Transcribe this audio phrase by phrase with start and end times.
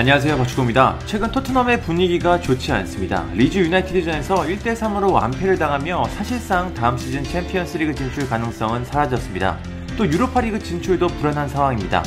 [0.00, 0.98] 안녕하세요 박주호입니다.
[1.04, 3.26] 최근 토트넘의 분위기가 좋지 않습니다.
[3.34, 9.58] 리즈 유나이티드전에서 1대3으로 완패를 당하며 사실상 다음 시즌 챔피언스리그 진출 가능성은 사라졌습니다.
[9.98, 12.02] 또 유로파리그 진출도 불안한 상황입니다.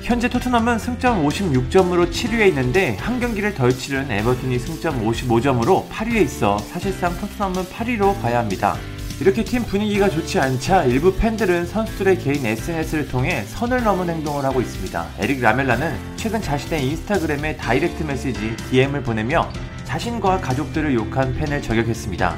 [0.00, 6.58] 현재 토트넘은 승점 56점으로 7위에 있는데 한 경기를 덜 치른 에버튼이 승점 55점으로 8위에 있어
[6.58, 8.76] 사실상 토트넘은 8위로 가야 합니다.
[9.20, 14.60] 이렇게 팀 분위기가 좋지 않자 일부 팬들은 선수들의 개인 SNS를 통해 선을 넘은 행동을 하고
[14.60, 15.06] 있습니다.
[15.20, 19.48] 에릭 라멜라는 최근 자신의 인스타그램에 direct message DM을 보내며
[19.84, 22.36] 자신과 가족들을 욕한 팬을 저격했습니다.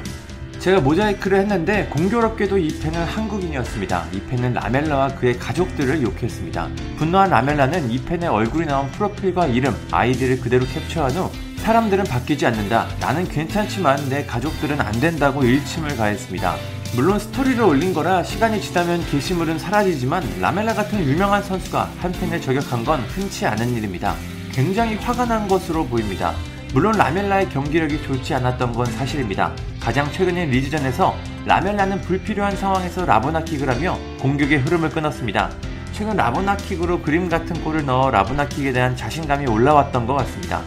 [0.59, 4.05] 제가 모자이크를 했는데 공교롭게도 이 팬은 한국인이었습니다.
[4.13, 6.69] 이 팬은 라멜라와 그의 가족들을 욕했습니다.
[6.97, 11.31] 분노한 라멜라는 이 팬의 얼굴이 나온 프로필과 이름, 아이디를 그대로 캡처한 후
[11.67, 12.87] 사람들은 바뀌지 않는다.
[13.01, 16.55] 나는 괜찮지만 내 가족들은 안 된다고 일침을 가했습니다.
[16.95, 22.85] 물론 스토리를 올린 거라 시간이 지나면 게시물은 사라지지만 라멜라 같은 유명한 선수가 한 팬을 저격한
[22.85, 24.15] 건 흔치 않은 일입니다.
[24.53, 26.33] 굉장히 화가 난 것으로 보입니다.
[26.73, 29.51] 물론 라멜라의 경기력이 좋지 않았던 건 사실입니다.
[29.81, 35.51] 가장 최근인 리즈전에서 라멜라는 불필요한 상황에서 라보나킥을 하며 공격의 흐름을 끊었습니다.
[35.91, 40.61] 최근 라보나킥으로 그림 같은 골을 넣어 라보나킥에 대한 자신감이 올라왔던 것 같습니다.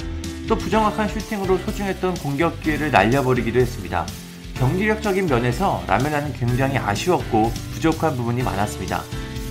[0.51, 4.05] 또 부정확한 슈팅으로 소중했던 공격 기회를 날려버리기도 했습니다.
[4.55, 9.01] 경기력적인 면에서 라멜라는 굉장히 아쉬웠고 부족한 부분이 많았습니다.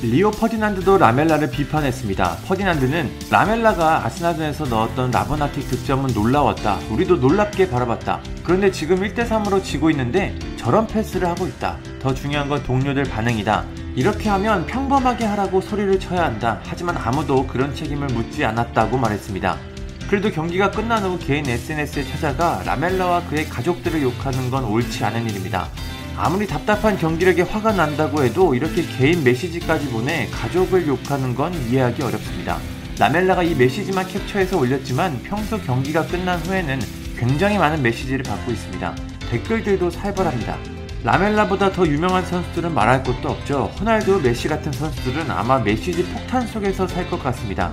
[0.02, 2.40] 리오 퍼디난드도 라멜라를 비판했습니다.
[2.46, 6.80] 퍼디난드는 라멜라가 아스나전에서 넣었던 라보나틱 득점은 놀라웠다.
[6.92, 8.20] 우리도 놀랍게 바라봤다.
[8.44, 11.78] 그런데 지금 1대3으로 지고 있는데 저런 패스를 하고 있다.
[12.02, 13.66] 더 중요한 건 동료들 반응이다.
[13.96, 16.60] 이렇게 하면 평범하게 하라고 소리를 쳐야 한다.
[16.66, 19.69] 하지만 아무도 그런 책임을 묻지 않았다고 말했습니다.
[20.10, 25.70] 그래도 경기가 끝난 후 개인 SNS에 찾아가 라멜라와 그의 가족들을 욕하는 건 옳지 않은 일입니다.
[26.18, 32.58] 아무리 답답한 경기력에 화가 난다고 해도 이렇게 개인 메시지까지 보내 가족을 욕하는 건 이해하기 어렵습니다.
[32.98, 36.80] 라멜라가 이 메시지만 캡처해서 올렸지만 평소 경기가 끝난 후에는
[37.16, 38.96] 굉장히 많은 메시지를 받고 있습니다.
[39.30, 40.58] 댓글들도 살벌합니다.
[41.04, 43.72] 라멜라보다 더 유명한 선수들은 말할 것도 없죠.
[43.80, 47.72] 호날두, 메시 같은 선수들은 아마 메시지 폭탄 속에서 살 것 같습니다.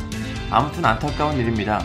[0.51, 1.83] 아무튼 안타까운 일입니다.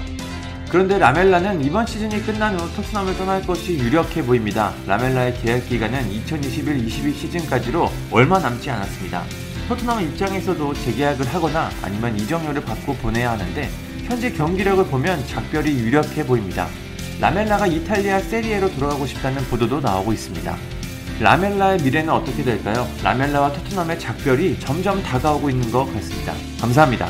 [0.71, 4.73] 그런데 라멜라는 이번 시즌이 끝난 후 토트넘을 떠날 것이 유력해 보입니다.
[4.87, 9.25] 라멜라의 계약 기간은 2021-22 시즌까지로 얼마 남지 않았습니다.
[9.67, 13.69] 토트넘 입장에서도 재계약을 하거나 아니면 이적료를 받고 보내야 하는데
[14.05, 16.69] 현재 경기력을 보면 작별이 유력해 보입니다.
[17.19, 20.55] 라멜라가 이탈리아 세리에로 돌아가고 싶다는 보도도 나오고 있습니다.
[21.19, 22.87] 라멜라의 미래는 어떻게 될까요?
[23.03, 26.33] 라멜라와 토트넘의 작별이 점점 다가오고 있는 것 같습니다.
[26.61, 27.09] 감사합니다.